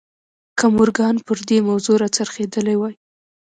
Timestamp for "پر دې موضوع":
1.25-1.97